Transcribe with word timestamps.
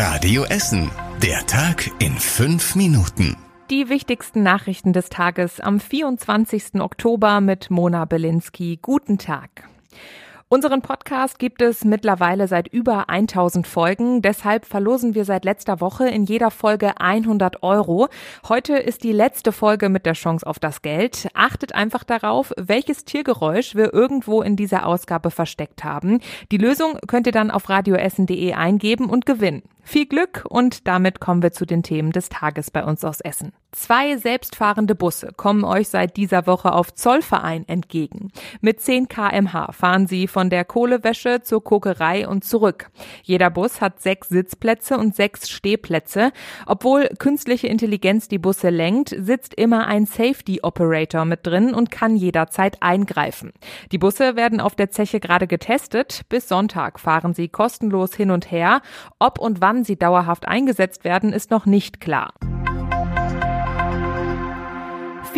Radio 0.00 0.44
Essen. 0.44 0.92
Der 1.24 1.44
Tag 1.46 1.90
in 1.98 2.12
fünf 2.12 2.76
Minuten. 2.76 3.36
Die 3.68 3.88
wichtigsten 3.88 4.44
Nachrichten 4.44 4.92
des 4.92 5.08
Tages 5.08 5.58
am 5.58 5.80
24. 5.80 6.80
Oktober 6.80 7.40
mit 7.40 7.68
Mona 7.68 8.04
Belinsky. 8.04 8.78
Guten 8.80 9.18
Tag. 9.18 9.68
Unseren 10.50 10.82
Podcast 10.82 11.40
gibt 11.40 11.60
es 11.62 11.84
mittlerweile 11.84 12.46
seit 12.46 12.68
über 12.68 13.10
1000 13.10 13.66
Folgen. 13.66 14.22
Deshalb 14.22 14.66
verlosen 14.66 15.16
wir 15.16 15.24
seit 15.24 15.44
letzter 15.44 15.80
Woche 15.80 16.08
in 16.08 16.22
jeder 16.22 16.52
Folge 16.52 17.00
100 17.00 17.64
Euro. 17.64 18.06
Heute 18.48 18.76
ist 18.76 19.02
die 19.02 19.12
letzte 19.12 19.50
Folge 19.50 19.88
mit 19.88 20.06
der 20.06 20.14
Chance 20.14 20.46
auf 20.46 20.60
das 20.60 20.80
Geld. 20.80 21.28
Achtet 21.34 21.74
einfach 21.74 22.04
darauf, 22.04 22.52
welches 22.56 23.04
Tiergeräusch 23.04 23.74
wir 23.74 23.92
irgendwo 23.92 24.42
in 24.42 24.54
dieser 24.54 24.86
Ausgabe 24.86 25.32
versteckt 25.32 25.82
haben. 25.82 26.20
Die 26.52 26.56
Lösung 26.56 26.98
könnt 27.08 27.26
ihr 27.26 27.32
dann 27.32 27.50
auf 27.50 27.68
radioessen.de 27.68 28.54
eingeben 28.54 29.10
und 29.10 29.26
gewinnen. 29.26 29.64
Viel 29.88 30.04
Glück 30.04 30.44
und 30.46 30.86
damit 30.86 31.18
kommen 31.18 31.42
wir 31.42 31.52
zu 31.52 31.64
den 31.64 31.82
Themen 31.82 32.12
des 32.12 32.28
Tages 32.28 32.70
bei 32.70 32.84
uns 32.84 33.06
aus 33.06 33.22
Essen. 33.22 33.54
Zwei 33.72 34.16
selbstfahrende 34.16 34.94
Busse 34.94 35.32
kommen 35.36 35.62
euch 35.62 35.90
seit 35.90 36.16
dieser 36.16 36.46
Woche 36.46 36.72
auf 36.72 36.94
Zollverein 36.94 37.68
entgegen. 37.68 38.32
Mit 38.62 38.80
10 38.80 39.08
kmh 39.08 39.72
fahren 39.72 40.06
sie 40.06 40.26
von 40.26 40.48
der 40.48 40.64
Kohlewäsche 40.64 41.42
zur 41.42 41.62
Kokerei 41.62 42.26
und 42.26 42.44
zurück. 42.44 42.90
Jeder 43.22 43.50
Bus 43.50 43.82
hat 43.82 44.00
sechs 44.00 44.30
Sitzplätze 44.30 44.96
und 44.96 45.14
sechs 45.14 45.50
Stehplätze. 45.50 46.32
Obwohl 46.64 47.08
künstliche 47.18 47.68
Intelligenz 47.68 48.28
die 48.28 48.38
Busse 48.38 48.70
lenkt, 48.70 49.14
sitzt 49.18 49.52
immer 49.52 49.86
ein 49.86 50.06
Safety 50.06 50.60
Operator 50.62 51.26
mit 51.26 51.46
drin 51.46 51.74
und 51.74 51.90
kann 51.90 52.16
jederzeit 52.16 52.82
eingreifen. 52.82 53.52
Die 53.92 53.98
Busse 53.98 54.34
werden 54.34 54.60
auf 54.60 54.76
der 54.76 54.90
Zeche 54.90 55.20
gerade 55.20 55.46
getestet. 55.46 56.22
Bis 56.30 56.48
Sonntag 56.48 56.98
fahren 56.98 57.34
sie 57.34 57.48
kostenlos 57.48 58.14
hin 58.14 58.30
und 58.30 58.50
her. 58.50 58.80
Ob 59.18 59.38
und 59.38 59.60
wann 59.60 59.77
sie 59.84 59.96
dauerhaft 59.96 60.46
eingesetzt 60.46 61.04
werden, 61.04 61.32
ist 61.32 61.50
noch 61.50 61.66
nicht 61.66 62.00
klar. 62.00 62.32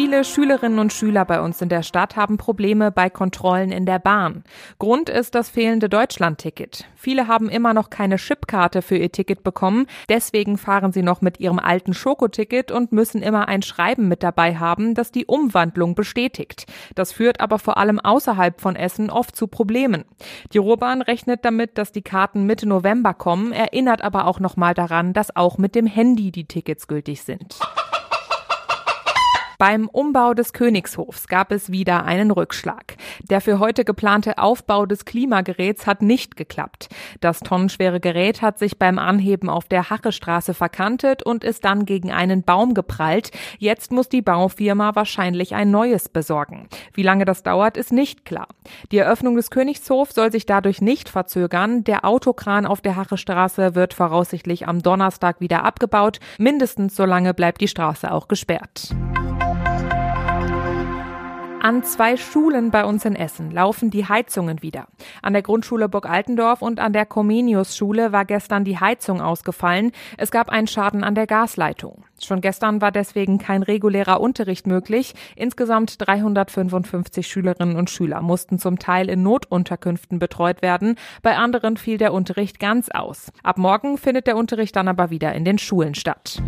Viele 0.00 0.22
Schülerinnen 0.22 0.78
und 0.78 0.92
Schüler 0.92 1.24
bei 1.24 1.40
uns 1.40 1.60
in 1.60 1.68
der 1.68 1.82
Stadt 1.82 2.14
haben 2.14 2.36
Probleme 2.36 2.92
bei 2.92 3.10
Kontrollen 3.10 3.72
in 3.72 3.84
der 3.84 3.98
Bahn. 3.98 4.44
Grund 4.78 5.08
ist 5.08 5.34
das 5.34 5.48
fehlende 5.48 5.88
Deutschlandticket. 5.88 6.84
Viele 6.94 7.26
haben 7.26 7.48
immer 7.48 7.74
noch 7.74 7.90
keine 7.90 8.14
Chipkarte 8.14 8.80
für 8.80 8.96
ihr 8.96 9.10
Ticket 9.10 9.42
bekommen. 9.42 9.86
Deswegen 10.08 10.56
fahren 10.56 10.92
sie 10.92 11.02
noch 11.02 11.20
mit 11.20 11.40
ihrem 11.40 11.58
alten 11.58 11.94
Schokoticket 11.94 12.70
und 12.70 12.92
müssen 12.92 13.22
immer 13.22 13.48
ein 13.48 13.62
Schreiben 13.62 14.06
mit 14.06 14.22
dabei 14.22 14.54
haben, 14.54 14.94
das 14.94 15.10
die 15.10 15.26
Umwandlung 15.26 15.96
bestätigt. 15.96 16.66
Das 16.94 17.10
führt 17.10 17.40
aber 17.40 17.58
vor 17.58 17.76
allem 17.76 17.98
außerhalb 17.98 18.60
von 18.60 18.76
Essen 18.76 19.10
oft 19.10 19.34
zu 19.34 19.48
Problemen. 19.48 20.04
Die 20.52 20.58
Ruhrbahn 20.58 21.02
rechnet 21.02 21.44
damit, 21.44 21.76
dass 21.76 21.90
die 21.90 22.02
Karten 22.02 22.46
Mitte 22.46 22.68
November 22.68 23.14
kommen, 23.14 23.50
erinnert 23.50 24.02
aber 24.02 24.28
auch 24.28 24.38
nochmal 24.38 24.74
daran, 24.74 25.12
dass 25.12 25.34
auch 25.34 25.58
mit 25.58 25.74
dem 25.74 25.88
Handy 25.88 26.30
die 26.30 26.44
Tickets 26.44 26.86
gültig 26.86 27.22
sind. 27.22 27.58
Beim 29.58 29.88
Umbau 29.88 30.34
des 30.34 30.52
Königshofs 30.52 31.26
gab 31.26 31.50
es 31.50 31.72
wieder 31.72 32.04
einen 32.04 32.30
Rückschlag. 32.30 32.94
Der 33.28 33.40
für 33.40 33.58
heute 33.58 33.84
geplante 33.84 34.38
Aufbau 34.38 34.86
des 34.86 35.04
Klimageräts 35.04 35.84
hat 35.84 36.00
nicht 36.00 36.36
geklappt. 36.36 36.88
Das 37.20 37.40
tonnenschwere 37.40 37.98
Gerät 37.98 38.40
hat 38.40 38.60
sich 38.60 38.78
beim 38.78 39.00
Anheben 39.00 39.50
auf 39.50 39.64
der 39.64 39.90
Hachestraße 39.90 40.54
verkantet 40.54 41.24
und 41.24 41.42
ist 41.42 41.64
dann 41.64 41.86
gegen 41.86 42.12
einen 42.12 42.44
Baum 42.44 42.72
geprallt. 42.72 43.32
Jetzt 43.58 43.90
muss 43.90 44.08
die 44.08 44.22
Baufirma 44.22 44.94
wahrscheinlich 44.94 45.56
ein 45.56 45.72
neues 45.72 46.08
besorgen. 46.08 46.68
Wie 46.94 47.02
lange 47.02 47.24
das 47.24 47.42
dauert, 47.42 47.76
ist 47.76 47.90
nicht 47.90 48.24
klar. 48.24 48.46
Die 48.92 48.98
Eröffnung 48.98 49.34
des 49.34 49.50
Königshofs 49.50 50.14
soll 50.14 50.30
sich 50.30 50.46
dadurch 50.46 50.80
nicht 50.80 51.08
verzögern. 51.08 51.82
Der 51.82 52.04
Autokran 52.04 52.64
auf 52.64 52.80
der 52.80 52.94
Hachestraße 52.94 53.74
wird 53.74 53.92
voraussichtlich 53.92 54.68
am 54.68 54.82
Donnerstag 54.82 55.40
wieder 55.40 55.64
abgebaut. 55.64 56.20
Mindestens 56.38 56.94
so 56.94 57.04
lange 57.04 57.34
bleibt 57.34 57.60
die 57.60 57.66
Straße 57.66 58.12
auch 58.12 58.28
gesperrt. 58.28 58.94
An 61.68 61.82
zwei 61.82 62.16
Schulen 62.16 62.70
bei 62.70 62.82
uns 62.86 63.04
in 63.04 63.14
Essen 63.14 63.50
laufen 63.50 63.90
die 63.90 64.08
Heizungen 64.08 64.62
wieder. 64.62 64.86
An 65.20 65.34
der 65.34 65.42
Grundschule 65.42 65.90
Burg 65.90 66.08
Altendorf 66.08 66.62
und 66.62 66.80
an 66.80 66.94
der 66.94 67.04
Comenius-Schule 67.04 68.10
war 68.10 68.24
gestern 68.24 68.64
die 68.64 68.80
Heizung 68.80 69.20
ausgefallen. 69.20 69.92
Es 70.16 70.30
gab 70.30 70.48
einen 70.48 70.66
Schaden 70.66 71.04
an 71.04 71.14
der 71.14 71.26
Gasleitung. 71.26 72.04
Schon 72.22 72.40
gestern 72.40 72.80
war 72.80 72.90
deswegen 72.90 73.36
kein 73.36 73.62
regulärer 73.62 74.22
Unterricht 74.22 74.66
möglich. 74.66 75.12
Insgesamt 75.36 75.96
355 75.98 77.26
Schülerinnen 77.28 77.76
und 77.76 77.90
Schüler 77.90 78.22
mussten 78.22 78.58
zum 78.58 78.78
Teil 78.78 79.10
in 79.10 79.22
Notunterkünften 79.22 80.18
betreut 80.18 80.62
werden. 80.62 80.94
Bei 81.20 81.36
anderen 81.36 81.76
fiel 81.76 81.98
der 81.98 82.14
Unterricht 82.14 82.60
ganz 82.60 82.88
aus. 82.88 83.30
Ab 83.42 83.58
morgen 83.58 83.98
findet 83.98 84.26
der 84.26 84.38
Unterricht 84.38 84.74
dann 84.74 84.88
aber 84.88 85.10
wieder 85.10 85.34
in 85.34 85.44
den 85.44 85.58
Schulen 85.58 85.94
statt. 85.94 86.40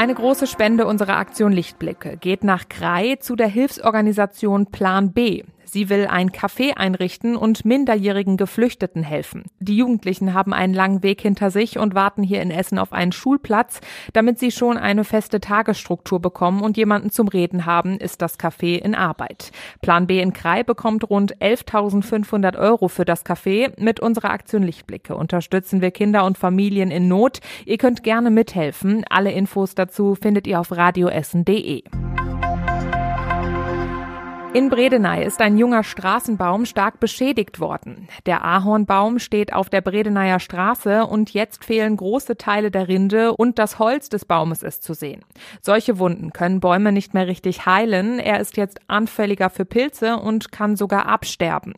Eine 0.00 0.14
große 0.14 0.46
Spende 0.46 0.86
unserer 0.86 1.18
Aktion 1.18 1.52
Lichtblicke 1.52 2.16
geht 2.16 2.42
nach 2.42 2.70
Krai 2.70 3.16
zu 3.16 3.36
der 3.36 3.48
Hilfsorganisation 3.48 4.64
Plan 4.64 5.12
B. 5.12 5.42
Sie 5.72 5.88
will 5.88 6.08
ein 6.08 6.30
Café 6.30 6.76
einrichten 6.76 7.36
und 7.36 7.64
minderjährigen 7.64 8.36
Geflüchteten 8.36 9.04
helfen. 9.04 9.44
Die 9.60 9.76
Jugendlichen 9.76 10.34
haben 10.34 10.52
einen 10.52 10.74
langen 10.74 11.04
Weg 11.04 11.20
hinter 11.20 11.52
sich 11.52 11.78
und 11.78 11.94
warten 11.94 12.24
hier 12.24 12.42
in 12.42 12.50
Essen 12.50 12.76
auf 12.76 12.92
einen 12.92 13.12
Schulplatz. 13.12 13.80
Damit 14.12 14.40
sie 14.40 14.50
schon 14.50 14.76
eine 14.76 15.04
feste 15.04 15.40
Tagesstruktur 15.40 16.18
bekommen 16.18 16.62
und 16.62 16.76
jemanden 16.76 17.10
zum 17.10 17.28
Reden 17.28 17.66
haben, 17.66 17.98
ist 17.98 18.20
das 18.20 18.40
Café 18.40 18.78
in 18.78 18.96
Arbeit. 18.96 19.52
Plan 19.80 20.08
B 20.08 20.20
in 20.20 20.32
Krai 20.32 20.64
bekommt 20.64 21.08
rund 21.08 21.36
11.500 21.36 22.58
Euro 22.58 22.88
für 22.88 23.04
das 23.04 23.24
Café. 23.24 23.72
Mit 23.80 24.00
unserer 24.00 24.30
Aktion 24.30 24.64
Lichtblicke 24.64 25.14
unterstützen 25.14 25.80
wir 25.80 25.92
Kinder 25.92 26.24
und 26.24 26.36
Familien 26.36 26.90
in 26.90 27.06
Not. 27.06 27.38
Ihr 27.64 27.78
könnt 27.78 28.02
gerne 28.02 28.30
mithelfen. 28.32 29.04
Alle 29.08 29.30
Infos 29.30 29.76
dazu 29.76 30.16
findet 30.16 30.48
ihr 30.48 30.58
auf 30.58 30.72
radioessen.de. 30.72 31.84
In 34.52 34.68
Bredeney 34.68 35.24
ist 35.24 35.40
ein 35.40 35.56
junger 35.56 35.84
Straßenbaum 35.84 36.66
stark 36.66 36.98
beschädigt 36.98 37.60
worden. 37.60 38.08
Der 38.26 38.44
Ahornbaum 38.44 39.20
steht 39.20 39.52
auf 39.52 39.70
der 39.70 39.80
Bredeneier 39.80 40.40
Straße 40.40 41.06
und 41.06 41.32
jetzt 41.32 41.64
fehlen 41.64 41.96
große 41.96 42.36
Teile 42.36 42.72
der 42.72 42.88
Rinde 42.88 43.32
und 43.32 43.60
das 43.60 43.78
Holz 43.78 44.08
des 44.08 44.24
Baumes 44.24 44.64
ist 44.64 44.82
zu 44.82 44.92
sehen. 44.92 45.24
Solche 45.62 46.00
Wunden 46.00 46.32
können 46.32 46.58
Bäume 46.58 46.90
nicht 46.90 47.14
mehr 47.14 47.28
richtig 47.28 47.64
heilen. 47.64 48.18
Er 48.18 48.40
ist 48.40 48.56
jetzt 48.56 48.80
anfälliger 48.88 49.50
für 49.50 49.64
Pilze 49.64 50.16
und 50.16 50.50
kann 50.50 50.74
sogar 50.74 51.06
absterben. 51.06 51.74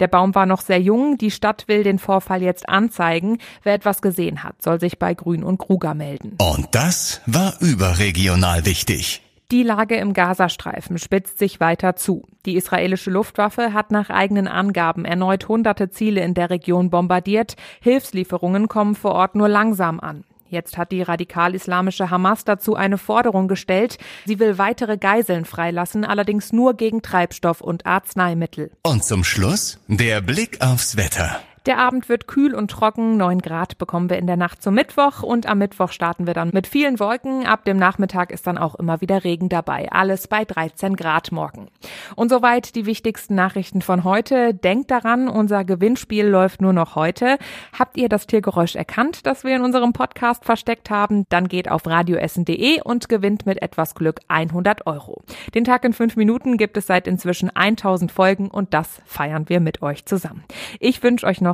Der 0.00 0.08
Baum 0.08 0.34
war 0.34 0.46
noch 0.46 0.62
sehr 0.62 0.80
jung. 0.80 1.18
Die 1.18 1.30
Stadt 1.30 1.68
will 1.68 1.82
den 1.82 1.98
Vorfall 1.98 2.42
jetzt 2.42 2.70
anzeigen. 2.70 3.36
Wer 3.64 3.74
etwas 3.74 4.00
gesehen 4.00 4.42
hat, 4.42 4.62
soll 4.62 4.80
sich 4.80 4.98
bei 4.98 5.12
Grün 5.12 5.44
und 5.44 5.58
Kruger 5.58 5.92
melden. 5.92 6.38
Und 6.38 6.68
das 6.70 7.20
war 7.26 7.52
überregional 7.60 8.64
wichtig. 8.64 9.23
Die 9.54 9.62
Lage 9.62 9.94
im 9.94 10.14
Gazastreifen 10.14 10.98
spitzt 10.98 11.38
sich 11.38 11.60
weiter 11.60 11.94
zu. 11.94 12.26
Die 12.44 12.56
israelische 12.56 13.12
Luftwaffe 13.12 13.72
hat 13.72 13.92
nach 13.92 14.10
eigenen 14.10 14.48
Angaben 14.48 15.04
erneut 15.04 15.46
hunderte 15.46 15.90
Ziele 15.90 16.22
in 16.22 16.34
der 16.34 16.50
Region 16.50 16.90
bombardiert. 16.90 17.54
Hilfslieferungen 17.80 18.66
kommen 18.66 18.96
vor 18.96 19.12
Ort 19.12 19.36
nur 19.36 19.48
langsam 19.48 20.00
an. 20.00 20.24
Jetzt 20.48 20.76
hat 20.76 20.90
die 20.90 21.02
radikal-islamische 21.02 22.10
Hamas 22.10 22.44
dazu 22.44 22.74
eine 22.74 22.98
Forderung 22.98 23.46
gestellt. 23.46 23.98
Sie 24.24 24.40
will 24.40 24.58
weitere 24.58 24.96
Geiseln 24.96 25.44
freilassen, 25.44 26.04
allerdings 26.04 26.52
nur 26.52 26.74
gegen 26.74 27.00
Treibstoff 27.00 27.60
und 27.60 27.86
Arzneimittel. 27.86 28.72
Und 28.82 29.04
zum 29.04 29.22
Schluss 29.22 29.78
der 29.86 30.20
Blick 30.20 30.62
aufs 30.62 30.96
Wetter. 30.96 31.40
Der 31.66 31.78
Abend 31.78 32.10
wird 32.10 32.26
kühl 32.26 32.54
und 32.54 32.70
trocken. 32.70 33.16
9 33.16 33.40
Grad 33.40 33.78
bekommen 33.78 34.10
wir 34.10 34.18
in 34.18 34.26
der 34.26 34.36
Nacht 34.36 34.62
zum 34.62 34.74
Mittwoch 34.74 35.22
und 35.22 35.46
am 35.46 35.56
Mittwoch 35.56 35.92
starten 35.92 36.26
wir 36.26 36.34
dann 36.34 36.50
mit 36.52 36.66
vielen 36.66 37.00
Wolken. 37.00 37.46
Ab 37.46 37.64
dem 37.64 37.78
Nachmittag 37.78 38.30
ist 38.32 38.46
dann 38.46 38.58
auch 38.58 38.74
immer 38.74 39.00
wieder 39.00 39.24
Regen 39.24 39.48
dabei. 39.48 39.90
Alles 39.90 40.28
bei 40.28 40.44
13 40.44 40.94
Grad 40.94 41.32
morgen. 41.32 41.68
Und 42.16 42.28
soweit 42.28 42.74
die 42.74 42.84
wichtigsten 42.84 43.34
Nachrichten 43.34 43.80
von 43.80 44.04
heute. 44.04 44.52
Denkt 44.52 44.90
daran, 44.90 45.26
unser 45.26 45.64
Gewinnspiel 45.64 46.26
läuft 46.26 46.60
nur 46.60 46.74
noch 46.74 46.96
heute. 46.96 47.38
Habt 47.78 47.96
ihr 47.96 48.10
das 48.10 48.26
Tiergeräusch 48.26 48.76
erkannt, 48.76 49.24
das 49.24 49.42
wir 49.42 49.56
in 49.56 49.62
unserem 49.62 49.94
Podcast 49.94 50.44
versteckt 50.44 50.90
haben? 50.90 51.24
Dann 51.30 51.48
geht 51.48 51.70
auf 51.70 51.86
radioessen.de 51.86 52.82
und 52.82 53.08
gewinnt 53.08 53.46
mit 53.46 53.62
etwas 53.62 53.94
Glück 53.94 54.20
100 54.28 54.86
Euro. 54.86 55.22
Den 55.54 55.64
Tag 55.64 55.84
in 55.84 55.94
fünf 55.94 56.16
Minuten 56.16 56.58
gibt 56.58 56.76
es 56.76 56.86
seit 56.86 57.06
inzwischen 57.06 57.48
1000 57.48 58.12
Folgen 58.12 58.48
und 58.48 58.74
das 58.74 59.00
feiern 59.06 59.48
wir 59.48 59.60
mit 59.60 59.80
euch 59.80 60.04
zusammen. 60.04 60.44
Ich 60.78 61.02
wünsche 61.02 61.26
euch 61.26 61.40
noch 61.40 61.53